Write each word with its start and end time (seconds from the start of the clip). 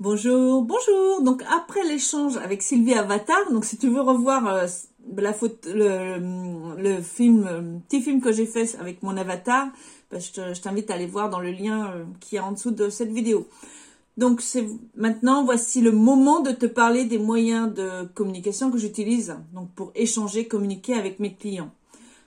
Bonjour, 0.00 0.62
bonjour. 0.62 1.22
Donc 1.22 1.44
après 1.56 1.84
l'échange 1.84 2.36
avec 2.38 2.62
Sylvie 2.62 2.94
Avatar, 2.94 3.38
donc 3.52 3.64
si 3.64 3.78
tu 3.78 3.88
veux 3.88 4.00
revoir 4.00 4.44
euh, 4.48 4.66
la 5.16 5.32
photo, 5.32 5.68
le, 5.72 6.18
le 6.82 7.00
film, 7.00 7.46
euh, 7.46 7.78
petit 7.88 8.02
film 8.02 8.20
que 8.20 8.32
j'ai 8.32 8.44
fait 8.44 8.74
avec 8.80 9.04
mon 9.04 9.16
avatar, 9.16 9.68
ben, 10.10 10.20
je 10.20 10.60
t'invite 10.60 10.90
à 10.90 10.94
aller 10.94 11.06
voir 11.06 11.30
dans 11.30 11.38
le 11.38 11.52
lien 11.52 11.92
euh, 11.92 12.04
qui 12.18 12.34
est 12.34 12.40
en 12.40 12.50
dessous 12.50 12.72
de 12.72 12.88
cette 12.88 13.12
vidéo. 13.12 13.46
Donc 14.16 14.40
c'est 14.40 14.66
maintenant 14.96 15.44
voici 15.44 15.80
le 15.80 15.92
moment 15.92 16.40
de 16.40 16.50
te 16.50 16.66
parler 16.66 17.04
des 17.04 17.18
moyens 17.18 17.72
de 17.72 18.02
communication 18.14 18.72
que 18.72 18.78
j'utilise 18.78 19.36
donc 19.52 19.70
pour 19.76 19.92
échanger, 19.94 20.48
communiquer 20.48 20.94
avec 20.94 21.20
mes 21.20 21.34
clients. 21.34 21.70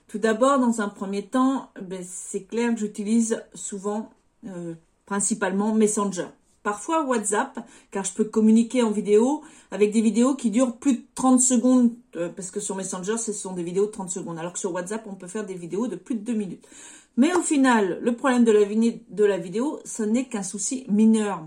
Tout 0.08 0.18
d'abord, 0.18 0.58
dans 0.58 0.80
un 0.80 0.88
premier 0.88 1.26
temps, 1.26 1.68
ben, 1.82 2.02
c'est 2.02 2.44
clair 2.44 2.72
que 2.72 2.80
j'utilise 2.80 3.44
souvent, 3.52 4.08
principalement 5.04 5.74
Messenger. 5.74 6.28
Parfois 6.68 7.02
WhatsApp, 7.02 7.60
car 7.90 8.04
je 8.04 8.12
peux 8.12 8.24
communiquer 8.24 8.82
en 8.82 8.90
vidéo 8.90 9.40
avec 9.70 9.90
des 9.90 10.02
vidéos 10.02 10.34
qui 10.34 10.50
durent 10.50 10.76
plus 10.76 10.98
de 10.98 11.02
30 11.14 11.40
secondes, 11.40 11.92
euh, 12.14 12.28
parce 12.28 12.50
que 12.50 12.60
sur 12.60 12.76
Messenger, 12.76 13.16
ce 13.16 13.32
sont 13.32 13.54
des 13.54 13.62
vidéos 13.62 13.86
de 13.86 13.90
30 13.90 14.10
secondes, 14.10 14.38
alors 14.38 14.52
que 14.52 14.58
sur 14.58 14.74
WhatsApp, 14.74 15.06
on 15.06 15.14
peut 15.14 15.28
faire 15.28 15.46
des 15.46 15.54
vidéos 15.54 15.86
de 15.86 15.96
plus 15.96 16.14
de 16.14 16.20
2 16.20 16.34
minutes. 16.34 16.68
Mais 17.16 17.34
au 17.34 17.40
final, 17.40 17.98
le 18.02 18.14
problème 18.14 18.44
de 18.44 18.52
la, 18.52 19.38
vidéo, 19.38 19.80
ce 19.86 20.02
n'est 20.02 20.26
qu'un 20.26 20.42
souci 20.42 20.84
mineur. 20.90 21.42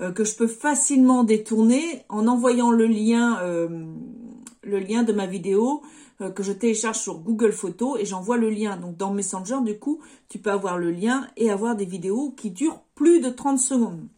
Euh, 0.00 0.10
que 0.10 0.24
je 0.24 0.34
peux 0.34 0.46
facilement 0.46 1.22
détourner 1.22 2.04
en 2.08 2.26
envoyant 2.26 2.70
le 2.70 2.86
lien, 2.86 3.38
euh, 3.42 3.68
de 4.64 5.12
ma 5.12 5.26
vidéo 5.26 5.82
que 6.34 6.42
je 6.42 6.52
télécharge 6.52 6.96
sur 6.96 7.18
Google 7.18 7.52
Photos 7.52 8.00
et 8.00 8.06
j'envoie 8.06 8.38
le 8.38 8.48
lien. 8.48 8.78
Donc 8.78 8.96
dans 8.96 9.12
Messenger, 9.12 9.58
du 9.62 9.78
coup, 9.78 10.00
tu 10.30 10.38
peux 10.38 10.50
avoir 10.50 10.78
le 10.78 10.90
lien 10.90 11.28
et 11.36 11.50
avoir 11.50 11.76
des 11.76 11.84
vidéos 11.84 12.30
qui 12.30 12.50
durent 12.50 12.80
plus 12.94 13.20
de 13.20 13.28
30 13.28 13.58
secondes. 13.58 14.08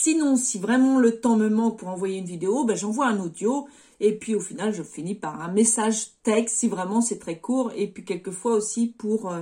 Sinon, 0.00 0.36
si 0.36 0.60
vraiment 0.60 1.00
le 1.00 1.20
temps 1.20 1.36
me 1.36 1.48
manque 1.48 1.80
pour 1.80 1.88
envoyer 1.88 2.18
une 2.18 2.24
vidéo, 2.24 2.64
ben, 2.64 2.76
j'envoie 2.76 3.08
un 3.08 3.18
audio 3.18 3.66
et 3.98 4.16
puis 4.16 4.36
au 4.36 4.40
final, 4.40 4.72
je 4.72 4.84
finis 4.84 5.16
par 5.16 5.40
un 5.40 5.50
message 5.50 6.12
texte 6.22 6.58
si 6.58 6.68
vraiment 6.68 7.00
c'est 7.00 7.18
très 7.18 7.40
court 7.40 7.72
et 7.74 7.88
puis 7.88 8.04
quelquefois 8.04 8.54
aussi 8.54 8.86
pour 8.86 9.32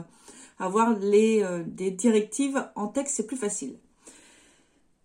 avoir 0.59 0.99
les, 0.99 1.45
des 1.67 1.91
directives 1.91 2.67
en 2.75 2.89
texte, 2.89 3.17
c'est 3.17 3.27
plus 3.27 3.37
facile. 3.37 3.77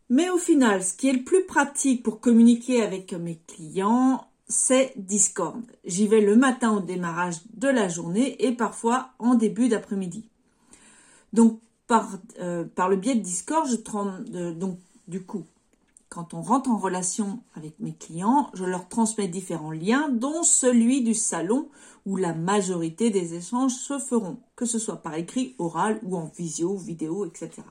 Mais 0.09 0.29
au 0.29 0.37
final, 0.37 0.83
ce 0.85 0.93
qui 0.93 1.09
est 1.09 1.13
le 1.13 1.25
plus 1.25 1.45
pratique 1.45 2.01
pour 2.01 2.21
communiquer 2.21 2.81
avec 2.81 3.11
mes 3.11 3.41
clients, 3.45 4.25
c'est 4.47 4.93
Discord. 4.95 5.61
J'y 5.83 6.07
vais 6.07 6.21
le 6.21 6.37
matin 6.37 6.77
au 6.77 6.79
démarrage 6.79 7.37
de 7.53 7.67
la 7.67 7.89
journée 7.89 8.41
et 8.45 8.53
parfois 8.53 9.11
en 9.19 9.35
début 9.35 9.67
d'après-midi. 9.67 10.29
Donc 11.33 11.59
par, 11.87 12.09
euh, 12.39 12.63
par 12.63 12.87
le 12.87 12.95
biais 12.95 13.15
de 13.15 13.21
Discord, 13.21 13.67
je 13.67 13.75
euh, 14.35 14.53
donc 14.53 14.79
du 15.11 15.23
coup, 15.23 15.45
quand 16.09 16.33
on 16.33 16.41
rentre 16.41 16.69
en 16.69 16.77
relation 16.77 17.43
avec 17.55 17.79
mes 17.79 17.93
clients, 17.93 18.49
je 18.53 18.65
leur 18.65 18.87
transmets 18.87 19.27
différents 19.27 19.71
liens, 19.71 20.09
dont 20.09 20.41
celui 20.41 21.03
du 21.03 21.13
salon 21.13 21.69
où 22.05 22.15
la 22.15 22.33
majorité 22.33 23.09
des 23.09 23.35
échanges 23.35 23.73
se 23.73 23.99
feront, 23.99 24.37
que 24.55 24.65
ce 24.65 24.79
soit 24.79 25.01
par 25.03 25.15
écrit, 25.15 25.55
oral 25.59 25.99
ou 26.03 26.15
en 26.17 26.31
visio, 26.35 26.75
vidéo, 26.75 27.25
etc 27.25 27.61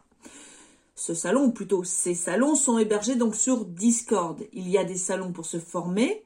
ce 1.01 1.15
salon, 1.15 1.45
ou 1.47 1.51
plutôt 1.51 1.83
ces 1.83 2.15
salons, 2.15 2.55
sont 2.55 2.77
hébergés 2.77 3.17
donc 3.17 3.35
sur 3.35 3.65
Discord. 3.65 4.39
Il 4.53 4.69
y 4.69 4.77
a 4.77 4.85
des 4.85 4.99
salons 4.99 5.33
pour 5.33 5.47
se 5.47 5.59
former, 5.59 6.23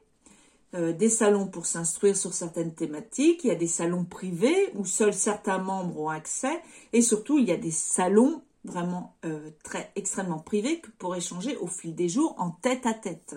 euh, 0.73 0.91
des 0.91 1.07
salons 1.07 1.47
pour 1.47 1.65
s'instruire 1.65 2.17
sur 2.17 2.33
certaines 2.33 2.73
thématiques, 2.73 3.45
il 3.45 3.47
y 3.47 3.51
a 3.51 3.55
des 3.55 3.67
salons 3.67 4.03
privés 4.03 4.73
où 4.75 4.83
seuls 4.83 5.13
certains 5.13 5.59
membres 5.59 5.97
ont 5.97 6.09
accès, 6.09 6.61
et 6.91 7.01
surtout 7.01 7.39
il 7.39 7.45
y 7.45 7.53
a 7.53 7.57
des 7.57 7.71
salons 7.71 8.41
vraiment 8.65 9.15
euh, 9.25 9.49
très 9.63 9.91
extrêmement 9.95 10.39
privés 10.39 10.81
pour 10.97 11.15
échanger 11.15 11.55
au 11.57 11.67
fil 11.67 11.95
des 11.95 12.09
jours 12.09 12.35
en 12.37 12.49
tête 12.49 12.85
à 12.85 12.93
tête. 12.93 13.35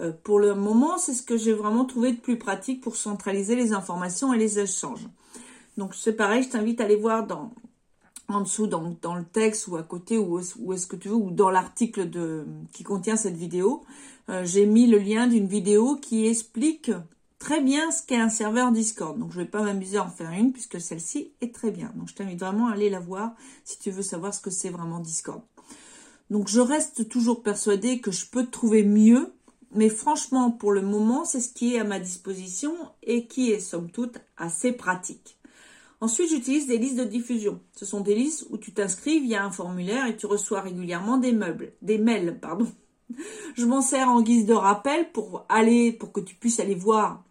Euh, 0.00 0.12
pour 0.22 0.38
le 0.38 0.54
moment, 0.54 0.96
c'est 0.98 1.12
ce 1.12 1.22
que 1.22 1.36
j'ai 1.36 1.52
vraiment 1.52 1.84
trouvé 1.84 2.12
de 2.12 2.20
plus 2.20 2.38
pratique 2.38 2.80
pour 2.80 2.96
centraliser 2.96 3.56
les 3.56 3.72
informations 3.72 4.32
et 4.32 4.38
les 4.38 4.58
échanges. 4.58 5.06
Donc 5.76 5.94
c'est 5.94 6.14
pareil, 6.14 6.42
je 6.42 6.50
t'invite 6.50 6.80
à 6.80 6.84
aller 6.84 6.96
voir 6.96 7.26
dans, 7.26 7.52
en 8.28 8.40
dessous 8.40 8.66
dans, 8.66 8.96
dans, 9.02 9.14
le 9.14 9.24
texte 9.24 9.68
ou 9.68 9.76
à 9.76 9.82
côté 9.82 10.18
ou 10.18 10.40
où 10.58 10.72
est-ce 10.72 10.86
que 10.86 10.96
tu 10.96 11.08
veux 11.08 11.14
ou 11.14 11.30
dans 11.30 11.50
l'article 11.50 12.10
qui 12.72 12.84
contient 12.84 13.16
cette 13.16 13.36
vidéo, 13.36 13.82
euh, 14.28 14.44
j'ai 14.44 14.66
mis 14.66 14.86
le 14.86 14.98
lien 14.98 15.26
d'une 15.26 15.46
vidéo 15.46 15.96
qui 15.96 16.26
explique 16.26 16.90
très 17.48 17.62
bien 17.62 17.90
ce 17.90 18.02
qu'est 18.02 18.20
un 18.20 18.28
serveur 18.28 18.72
Discord. 18.72 19.18
Donc 19.18 19.32
je 19.32 19.38
vais 19.38 19.46
pas 19.46 19.62
m'amuser 19.62 19.96
à 19.96 20.04
en 20.04 20.10
faire 20.10 20.32
une 20.32 20.52
puisque 20.52 20.78
celle-ci 20.78 21.32
est 21.40 21.54
très 21.54 21.70
bien. 21.70 21.90
Donc 21.96 22.10
je 22.10 22.14
t'invite 22.14 22.40
vraiment 22.40 22.68
à 22.68 22.74
aller 22.74 22.90
la 22.90 23.00
voir 23.00 23.32
si 23.64 23.78
tu 23.78 23.90
veux 23.90 24.02
savoir 24.02 24.34
ce 24.34 24.42
que 24.42 24.50
c'est 24.50 24.68
vraiment 24.68 25.00
Discord. 25.00 25.40
Donc 26.28 26.48
je 26.48 26.60
reste 26.60 27.08
toujours 27.08 27.42
persuadée 27.42 28.02
que 28.02 28.10
je 28.10 28.26
peux 28.26 28.44
trouver 28.44 28.82
mieux, 28.82 29.32
mais 29.72 29.88
franchement 29.88 30.50
pour 30.50 30.72
le 30.72 30.82
moment 30.82 31.24
c'est 31.24 31.40
ce 31.40 31.50
qui 31.50 31.74
est 31.74 31.78
à 31.78 31.84
ma 31.84 31.98
disposition 31.98 32.74
et 33.02 33.26
qui 33.26 33.50
est 33.50 33.60
somme 33.60 33.90
toute 33.90 34.18
assez 34.36 34.72
pratique. 34.72 35.38
Ensuite, 36.02 36.28
j'utilise 36.28 36.66
des 36.66 36.76
listes 36.76 36.98
de 36.98 37.04
diffusion. 37.04 37.60
Ce 37.72 37.86
sont 37.86 38.02
des 38.02 38.14
listes 38.14 38.46
où 38.50 38.58
tu 38.58 38.74
t'inscris 38.74 39.20
via 39.20 39.42
un 39.42 39.50
formulaire 39.50 40.06
et 40.06 40.18
tu 40.18 40.26
reçois 40.26 40.60
régulièrement 40.60 41.16
des 41.16 41.32
meubles, 41.32 41.72
des 41.80 41.96
mails, 41.96 42.38
pardon. 42.40 42.68
Je 43.56 43.64
m'en 43.64 43.80
sers 43.80 44.08
en 44.08 44.20
guise 44.20 44.44
de 44.44 44.52
rappel 44.52 45.10
pour 45.12 45.46
aller, 45.48 45.92
pour 45.92 46.12
que 46.12 46.20
tu 46.20 46.34
puisses 46.34 46.60
aller 46.60 46.74
voir 46.74 47.24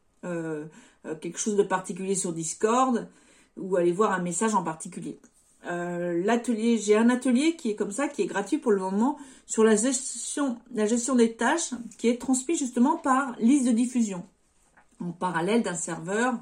quelque 1.22 1.40
chose 1.40 1.56
de 1.56 1.64
particulier 1.64 2.16
sur 2.16 2.34
Discord 2.34 3.08
ou 3.56 3.76
aller 3.76 3.92
voir 3.92 4.12
un 4.12 4.22
message 4.22 4.54
en 4.56 4.64
particulier. 4.64 5.20
Euh, 5.66 6.24
l'atelier, 6.24 6.78
j'ai 6.78 6.96
un 6.96 7.10
atelier 7.10 7.56
qui 7.56 7.72
est 7.72 7.76
comme 7.76 7.92
ça, 7.92 8.08
qui 8.08 8.22
est 8.22 8.28
gratuit 8.28 8.58
pour 8.58 8.72
le 8.72 8.80
moment 8.80 9.18
sur 9.46 9.64
la 9.64 9.76
gestion, 9.76 10.58
des 10.70 11.34
tâches, 11.34 11.72
qui 11.98 12.08
est 12.08 12.22
transmis 12.22 12.56
justement 12.56 12.98
par 12.98 13.36
liste 13.40 13.68
de 13.68 13.72
diffusion 13.72 14.24
en 15.00 15.12
parallèle 15.12 15.62
d'un 15.64 15.76
serveur 15.76 16.36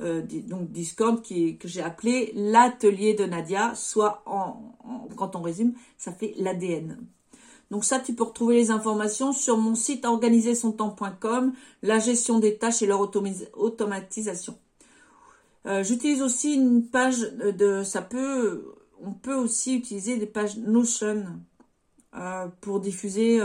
euh, 0.00 0.22
Discord 0.22 1.22
que 1.22 1.68
j'ai 1.68 1.82
appelé 1.82 2.32
l'atelier 2.34 3.14
de 3.14 3.24
Nadia, 3.24 3.74
soit 3.74 4.22
en, 4.26 4.72
quand 5.16 5.36
on 5.36 5.42
résume, 5.42 5.74
ça 5.98 6.12
fait 6.12 6.34
l'ADN. 6.38 6.98
Donc 7.70 7.84
ça, 7.84 8.00
tu 8.00 8.14
peux 8.14 8.24
retrouver 8.24 8.56
les 8.56 8.70
informations 8.70 9.32
sur 9.32 9.56
mon 9.56 9.74
site 9.74 10.04
organisersontemps.com, 10.04 11.52
la 11.82 11.98
gestion 11.98 12.38
des 12.38 12.56
tâches 12.56 12.82
et 12.82 12.86
leur 12.86 13.00
automatisation. 13.00 14.58
Euh, 15.66 15.84
j'utilise 15.84 16.22
aussi 16.22 16.54
une 16.54 16.86
page 16.86 17.20
de, 17.20 17.82
ça 17.84 18.02
peut, 18.02 18.74
on 19.02 19.12
peut 19.12 19.34
aussi 19.34 19.76
utiliser 19.76 20.16
des 20.16 20.26
pages 20.26 20.56
Notion 20.56 21.26
euh, 22.16 22.48
pour 22.60 22.80
diffuser 22.80 23.40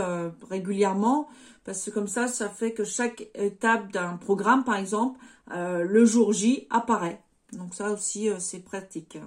régulièrement, 0.50 1.28
parce 1.64 1.84
que 1.84 1.90
comme 1.90 2.08
ça, 2.08 2.26
ça 2.26 2.48
fait 2.48 2.72
que 2.72 2.84
chaque 2.84 3.28
étape 3.34 3.92
d'un 3.92 4.16
programme, 4.16 4.64
par 4.64 4.76
exemple, 4.76 5.20
euh, 5.52 5.84
le 5.84 6.04
jour 6.04 6.32
J 6.32 6.66
apparaît. 6.70 7.22
Donc 7.52 7.74
ça 7.74 7.90
aussi, 7.90 8.28
euh, 8.28 8.38
c'est 8.38 8.60
pratique. 8.60 9.18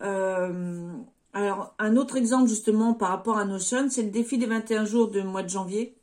Euh, 0.00 0.92
alors, 1.32 1.74
un 1.78 1.96
autre 1.96 2.16
exemple 2.16 2.48
justement 2.48 2.94
par 2.94 3.08
rapport 3.08 3.38
à 3.38 3.44
Notion, 3.44 3.88
c'est 3.88 4.02
le 4.02 4.10
défi 4.10 4.36
des 4.36 4.46
21 4.46 4.84
jours 4.84 5.08
du 5.08 5.22
mois 5.22 5.42
de 5.42 5.48
janvier, 5.48 5.96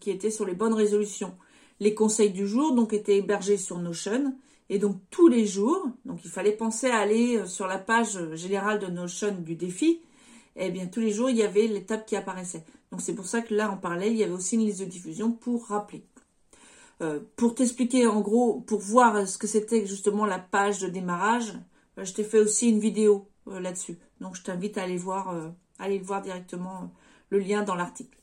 qui 0.00 0.10
était 0.10 0.30
sur 0.30 0.44
les 0.44 0.54
bonnes 0.54 0.74
résolutions. 0.74 1.36
Les 1.78 1.94
conseils 1.94 2.30
du 2.30 2.48
jour 2.48 2.74
donc 2.74 2.92
étaient 2.92 3.18
hébergés 3.18 3.56
sur 3.56 3.78
Notion. 3.78 4.34
Et 4.68 4.78
donc 4.78 4.96
tous 5.10 5.28
les 5.28 5.46
jours, 5.46 5.88
donc 6.04 6.24
il 6.24 6.30
fallait 6.30 6.52
penser 6.52 6.88
à 6.88 6.98
aller 6.98 7.46
sur 7.46 7.66
la 7.68 7.78
page 7.78 8.18
générale 8.34 8.80
de 8.80 8.86
Notion 8.86 9.36
du 9.38 9.54
défi. 9.54 10.00
Et 10.56 10.66
eh 10.66 10.70
bien 10.70 10.86
tous 10.86 11.00
les 11.00 11.12
jours, 11.12 11.30
il 11.30 11.36
y 11.36 11.44
avait 11.44 11.68
l'étape 11.68 12.04
qui 12.06 12.16
apparaissait. 12.16 12.64
Donc 12.90 13.00
c'est 13.00 13.14
pour 13.14 13.26
ça 13.26 13.40
que 13.40 13.54
là, 13.54 13.70
en 13.70 13.76
parallèle, 13.76 14.12
il 14.12 14.18
y 14.18 14.24
avait 14.24 14.32
aussi 14.32 14.56
une 14.56 14.64
liste 14.64 14.80
de 14.80 14.84
diffusion 14.84 15.30
pour 15.30 15.66
rappeler. 15.66 16.04
Euh, 17.02 17.20
pour 17.36 17.54
t'expliquer 17.54 18.06
en 18.06 18.20
gros, 18.20 18.60
pour 18.60 18.80
voir 18.80 19.26
ce 19.26 19.38
que 19.38 19.46
c'était 19.46 19.86
justement 19.86 20.26
la 20.26 20.38
page 20.38 20.80
de 20.80 20.88
démarrage, 20.88 21.54
euh, 21.98 22.04
je 22.04 22.12
t'ai 22.12 22.24
fait 22.24 22.40
aussi 22.40 22.68
une 22.68 22.80
vidéo 22.80 23.28
euh, 23.48 23.60
là-dessus. 23.60 23.96
Donc 24.20 24.36
je 24.36 24.42
t'invite 24.42 24.78
à 24.78 24.82
aller 24.82 24.98
voir, 24.98 25.34
aller 25.78 25.98
voir 25.98 26.22
directement 26.22 26.92
le 27.30 27.38
lien 27.38 27.62
dans 27.62 27.74
l'article. 27.74 28.18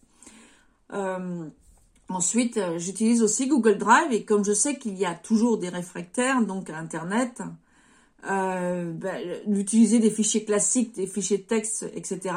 ensuite, 2.10 2.60
j'utilise 2.78 3.24
aussi 3.24 3.48
Google 3.48 3.78
Drive 3.78 4.12
et 4.12 4.24
comme 4.24 4.46
je 4.46 4.54
sais 4.54 4.78
qu'il 4.78 4.96
y 4.98 5.06
a 5.06 5.16
toujours 5.16 5.58
des 5.58 5.70
réfractaires, 5.70 6.42
donc 6.42 6.70
à 6.70 6.78
Internet, 6.78 7.42
euh, 8.30 8.92
ben, 8.94 9.42
d'utiliser 9.48 10.00
des 10.00 10.12
fichiers 10.12 10.46
classiques, 10.46 10.96
des 10.96 11.08
fichiers 11.08 11.40
de 11.40 11.44
texte, 11.44 11.86
etc. 11.94 12.36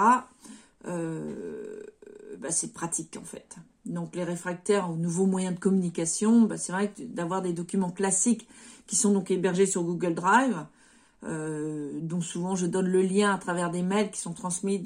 Ben, 0.84 2.50
c'est 2.50 2.72
pratique 2.72 3.16
en 3.20 3.24
fait 3.24 3.56
donc 3.86 4.14
les 4.14 4.24
réfractaires 4.24 4.90
aux 4.90 4.96
nouveaux 4.96 5.26
moyens 5.26 5.54
de 5.54 5.60
communication, 5.60 6.42
bah, 6.42 6.56
c'est 6.56 6.72
vrai 6.72 6.92
que 6.92 7.02
d'avoir 7.02 7.42
des 7.42 7.52
documents 7.52 7.90
classiques 7.90 8.46
qui 8.86 8.96
sont 8.96 9.12
donc 9.12 9.30
hébergés 9.30 9.66
sur 9.66 9.82
Google 9.82 10.14
Drive, 10.14 10.66
euh, 11.24 12.00
dont 12.00 12.20
souvent 12.20 12.56
je 12.56 12.66
donne 12.66 12.86
le 12.86 13.02
lien 13.02 13.34
à 13.34 13.38
travers 13.38 13.70
des 13.70 13.82
mails 13.82 14.10
qui 14.10 14.20
sont 14.20 14.32
transmis 14.32 14.82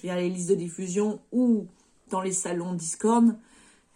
via 0.00 0.16
les 0.16 0.28
listes 0.28 0.50
de 0.50 0.54
diffusion 0.54 1.20
ou 1.32 1.66
dans 2.10 2.20
les 2.20 2.32
salons 2.32 2.74
Discord. 2.74 3.36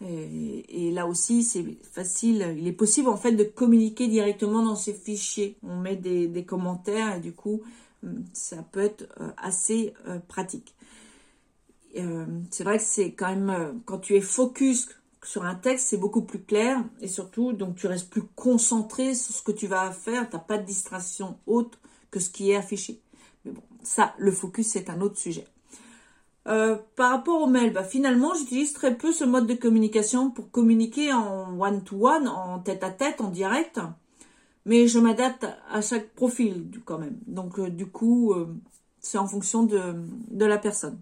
Et, 0.03 0.89
là 0.91 1.05
aussi, 1.05 1.43
c'est 1.43 1.63
facile. 1.83 2.55
Il 2.57 2.67
est 2.67 2.71
possible 2.73 3.07
en 3.07 3.17
fait 3.17 3.33
de 3.33 3.43
communiquer 3.43 4.07
directement 4.07 4.63
dans 4.63 4.75
ces 4.75 4.93
fichiers. 4.93 5.57
On 5.61 5.77
met 5.77 5.95
des, 5.95 6.43
commentaires 6.43 7.17
et 7.17 7.19
du 7.19 7.33
coup, 7.33 7.61
ça 8.33 8.63
peut 8.63 8.79
être 8.79 9.07
euh, 9.19 9.29
assez 9.37 9.93
euh, 10.07 10.17
pratique 10.27 10.73
c'est 12.49 12.63
vrai 12.63 12.77
que 12.77 12.83
c'est 12.83 13.11
quand 13.11 13.29
même, 13.29 13.81
quand 13.85 13.99
tu 13.99 14.15
es 14.15 14.21
focus 14.21 14.87
sur 15.23 15.45
un 15.45 15.55
texte, 15.55 15.87
c'est 15.87 15.97
beaucoup 15.97 16.23
plus 16.23 16.41
clair 16.41 16.83
et 16.99 17.07
surtout, 17.07 17.53
donc 17.53 17.75
tu 17.75 17.87
restes 17.87 18.09
plus 18.09 18.23
concentré 18.35 19.13
sur 19.13 19.33
ce 19.35 19.43
que 19.43 19.51
tu 19.51 19.67
vas 19.67 19.91
faire. 19.91 20.29
Tu 20.29 20.35
n'as 20.35 20.41
pas 20.41 20.57
de 20.57 20.65
distraction 20.65 21.37
autre 21.45 21.79
que 22.09 22.19
ce 22.19 22.29
qui 22.29 22.51
est 22.51 22.55
affiché. 22.55 23.01
Mais 23.45 23.51
bon, 23.51 23.61
ça, 23.83 24.13
le 24.17 24.31
focus, 24.31 24.67
c'est 24.67 24.89
un 24.89 25.01
autre 25.01 25.17
sujet. 25.17 25.45
Euh, 26.47 26.77
par 26.95 27.11
rapport 27.11 27.41
au 27.41 27.47
mail, 27.47 27.71
bah, 27.71 27.83
finalement, 27.83 28.33
j'utilise 28.33 28.73
très 28.73 28.97
peu 28.97 29.11
ce 29.11 29.23
mode 29.23 29.45
de 29.45 29.53
communication 29.53 30.31
pour 30.31 30.49
communiquer 30.49 31.13
en 31.13 31.59
one-to-one, 31.59 32.27
en 32.27 32.59
tête-à-tête, 32.59 33.21
en 33.21 33.29
direct. 33.29 33.79
Mais 34.65 34.87
je 34.87 34.99
m'adapte 34.99 35.45
à 35.69 35.81
chaque 35.81 36.13
profil 36.13 36.69
quand 36.85 36.97
même. 36.97 37.17
Donc, 37.27 37.59
du 37.59 37.87
coup, 37.87 38.33
c'est 38.99 39.17
en 39.17 39.27
fonction 39.27 39.63
de 39.63 40.45
la 40.45 40.57
personne. 40.57 40.99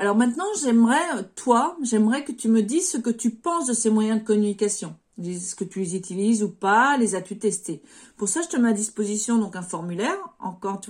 Alors 0.00 0.14
maintenant, 0.14 0.44
j'aimerais, 0.62 1.24
toi, 1.34 1.76
j'aimerais 1.82 2.22
que 2.22 2.30
tu 2.30 2.46
me 2.48 2.62
dises 2.62 2.88
ce 2.88 2.98
que 2.98 3.10
tu 3.10 3.30
penses 3.30 3.66
de 3.66 3.72
ces 3.72 3.90
moyens 3.90 4.20
de 4.20 4.24
communication. 4.24 4.94
Est-ce 5.20 5.56
que 5.56 5.64
tu 5.64 5.80
les 5.80 5.96
utilises 5.96 6.44
ou 6.44 6.48
pas 6.48 6.96
Les 6.96 7.16
as-tu 7.16 7.36
testés? 7.36 7.82
Pour 8.16 8.28
ça, 8.28 8.40
je 8.42 8.46
te 8.46 8.56
mets 8.56 8.68
à 8.68 8.72
disposition 8.72 9.38
donc 9.38 9.56
un 9.56 9.62
formulaire. 9.62 10.16
Encore, 10.38 10.80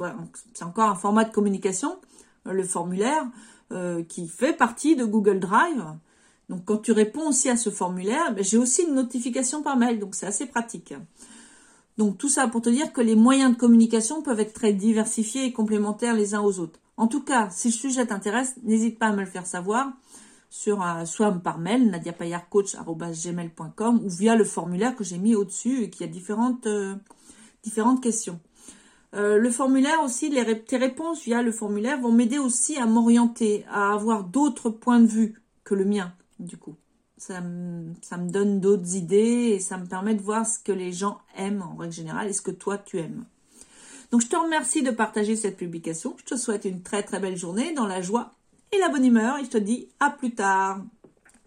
c'est 0.53 0.65
encore 0.65 0.91
un 0.91 0.95
format 0.95 1.25
de 1.25 1.33
communication, 1.33 1.97
euh, 2.47 2.53
le 2.53 2.65
formulaire 2.65 3.27
euh, 3.73 4.03
qui 4.03 4.29
fait 4.29 4.53
partie 4.53 4.95
de 4.95 5.07
Google 5.07 5.41
Drive. 5.41 5.83
Donc 6.51 6.67
quand 6.67 6.77
tu 6.77 6.93
réponds 6.93 7.31
aussi 7.31 7.49
à 7.49 7.57
ce 7.57 7.71
formulaire, 7.71 8.35
ben, 8.35 8.45
j'ai 8.45 8.59
aussi 8.59 8.83
une 8.83 8.95
notification 8.95 9.63
par 9.63 9.79
mail, 9.79 10.01
donc 10.01 10.17
c'est 10.17 10.27
assez 10.27 10.45
pratique. 10.45 10.93
Donc 11.99 12.17
tout 12.17 12.29
ça 12.29 12.47
pour 12.47 12.63
te 12.63 12.71
dire 12.71 12.93
que 12.93 13.01
les 13.01 13.17
moyens 13.17 13.53
de 13.53 13.59
communication 13.59 14.23
peuvent 14.23 14.39
être 14.39 14.55
très 14.55 14.73
diversifiés 14.73 15.45
et 15.45 15.53
complémentaires 15.53 16.15
les 16.15 16.37
uns 16.37 16.41
aux 16.41 16.61
autres. 16.61 16.79
En 16.97 17.09
tout 17.09 17.25
cas, 17.25 17.51
si 17.51 17.67
le 17.69 17.75
sujet 17.75 18.07
t'intéresse, 18.07 18.55
n'hésite 18.63 19.01
pas 19.01 19.09
à 19.09 19.13
me 19.13 19.19
le 19.21 19.27
faire 19.27 19.47
savoir 19.47 19.91
sur 20.49 20.81
euh, 20.83 21.05
soit 21.05 21.33
par 21.33 21.59
mail 21.59 21.91
nadiapayarcoach@gmail.com 21.91 24.01
ou 24.05 24.09
via 24.09 24.37
le 24.37 24.45
formulaire 24.45 24.95
que 24.95 25.03
j'ai 25.05 25.19
mis 25.19 25.35
au-dessus 25.35 25.83
et 25.83 25.91
qui 25.91 26.05
a 26.05 26.07
différentes 26.07 26.69
euh, 26.69 26.95
questions. 28.01 28.39
Euh, 29.15 29.37
le 29.37 29.51
formulaire 29.51 30.01
aussi, 30.05 30.29
les, 30.31 30.63
tes 30.63 30.77
réponses 30.77 31.25
via 31.25 31.43
le 31.43 31.51
formulaire 31.51 32.01
vont 32.01 32.13
m'aider 32.13 32.39
aussi 32.39 32.77
à 32.77 32.87
m'orienter, 32.87 33.65
à 33.71 33.93
avoir 33.93 34.23
d'autres 34.25 34.71
points 34.71 35.01
de 35.01 35.07
vue 35.07 35.35
que 35.65 35.75
le 35.75 35.85
mien, 35.85 36.13
du 36.39 36.57
coup 36.57 36.77
ça 37.19 37.41
me, 37.41 38.31
donne 38.31 38.61
d'autres 38.61 38.95
idées 38.95 39.53
et 39.55 39.61
ça 39.61 39.77
me 39.77 39.87
permet 39.87 40.15
de 40.15 40.23
voir 40.23 40.47
ce 40.47 40.59
que 40.59 40.73
les 40.73 40.93
gens 40.93 41.19
aiment 41.37 41.63
en 41.63 41.77
règle 41.77 41.93
générale 41.93 42.29
et 42.29 42.33
ce 42.33 42.43
que 42.43 42.51
toi 42.51 42.79
tu 42.79 42.99
aimes. 42.99 43.25
Donc 44.11 44.23
je 44.23 44.29
te 44.29 44.37
remercie 44.37 44.83
de 44.83 44.91
partager 44.91 45.37
cette 45.37 45.57
publication. 45.57 46.17
Je 46.19 46.35
te 46.35 46.37
souhaite 46.37 46.65
une 46.65 46.83
très 46.83 47.03
très 47.03 47.21
belle 47.21 47.37
journée 47.37 47.75
dans 47.75 47.87
la 47.87 48.01
joie 48.01 48.35
et 48.73 48.79
la 48.79 48.89
bonne 48.89 49.05
humeur 49.05 49.39
et 49.39 49.45
je 49.45 49.51
te 49.51 49.59
dis 49.59 49.89
à 50.01 50.11
plus 50.11 50.35
tard. 50.35 50.81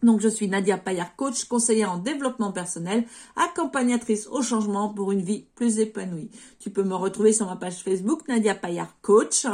Donc 0.03 0.19
je 0.19 0.27
suis 0.27 0.47
Nadia 0.47 0.77
Payard, 0.77 1.15
coach, 1.15 1.45
conseillère 1.45 1.91
en 1.91 1.97
développement 1.97 2.51
personnel, 2.51 3.05
accompagnatrice 3.35 4.27
au 4.27 4.41
changement 4.41 4.89
pour 4.89 5.11
une 5.11 5.21
vie 5.21 5.45
plus 5.55 5.79
épanouie. 5.79 6.31
Tu 6.59 6.71
peux 6.71 6.83
me 6.83 6.95
retrouver 6.95 7.33
sur 7.33 7.45
ma 7.45 7.55
page 7.55 7.83
Facebook 7.83 8.27
Nadia 8.27 8.55
Payard 8.55 8.95
Coach. 9.01 9.45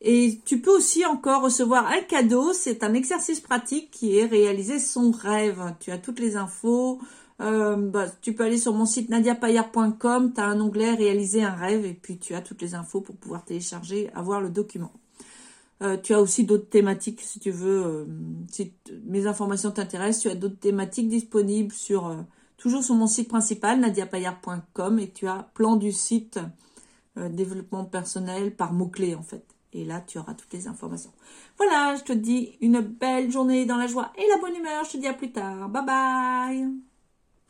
Et 0.00 0.40
tu 0.44 0.60
peux 0.60 0.70
aussi 0.70 1.04
encore 1.04 1.42
recevoir 1.42 1.86
un 1.86 2.00
cadeau. 2.02 2.52
C'est 2.52 2.84
un 2.84 2.94
exercice 2.94 3.40
pratique 3.40 3.90
qui 3.90 4.18
est 4.18 4.26
réaliser 4.26 4.78
son 4.78 5.10
rêve. 5.10 5.74
Tu 5.80 5.90
as 5.90 5.98
toutes 5.98 6.20
les 6.20 6.36
infos. 6.36 7.00
Euh, 7.40 7.76
bah, 7.76 8.06
tu 8.20 8.32
peux 8.32 8.44
aller 8.44 8.58
sur 8.58 8.74
mon 8.74 8.86
site 8.86 9.08
nadiapayard.com. 9.08 10.32
Tu 10.34 10.40
as 10.40 10.46
un 10.46 10.60
onglet 10.60 10.94
réaliser 10.94 11.42
un 11.42 11.54
rêve 11.54 11.84
et 11.84 11.94
puis 11.94 12.18
tu 12.18 12.34
as 12.34 12.42
toutes 12.42 12.62
les 12.62 12.74
infos 12.74 13.00
pour 13.00 13.16
pouvoir 13.16 13.44
télécharger, 13.44 14.10
avoir 14.14 14.40
le 14.40 14.50
document. 14.50 14.92
Euh, 15.82 15.96
tu 15.96 16.12
as 16.14 16.20
aussi 16.20 16.44
d'autres 16.44 16.68
thématiques 16.68 17.20
si 17.20 17.40
tu 17.40 17.50
veux. 17.50 17.84
Euh, 17.84 18.04
si 18.50 18.72
mes 19.04 19.26
informations 19.26 19.70
t'intéressent, 19.72 20.22
tu 20.22 20.28
as 20.28 20.34
d'autres 20.36 20.58
thématiques 20.58 21.08
disponibles 21.08 21.72
sur 21.72 22.24
toujours 22.56 22.84
sur 22.84 22.94
mon 22.94 23.06
site 23.08 23.28
principal 23.28 23.80
nadiapayard.com 23.80 24.98
et 25.00 25.10
tu 25.10 25.26
as 25.26 25.48
plan 25.54 25.76
du 25.76 25.92
site 25.92 26.38
développement 27.16 27.84
personnel 27.84 28.54
par 28.54 28.72
mots 28.72 28.88
clés 28.88 29.16
en 29.16 29.22
fait. 29.22 29.57
Et 29.72 29.84
là, 29.84 30.00
tu 30.00 30.18
auras 30.18 30.34
toutes 30.34 30.52
les 30.52 30.66
informations. 30.66 31.12
Voilà, 31.58 31.94
je 31.96 32.04
te 32.04 32.12
dis 32.12 32.56
une 32.60 32.80
belle 32.80 33.30
journée 33.30 33.66
dans 33.66 33.76
la 33.76 33.86
joie 33.86 34.12
et 34.16 34.26
la 34.28 34.38
bonne 34.38 34.56
humeur. 34.56 34.84
Je 34.84 34.92
te 34.92 34.96
dis 34.96 35.06
à 35.06 35.14
plus 35.14 35.32
tard. 35.32 35.68
Bye 35.68 35.84
bye 35.84 36.87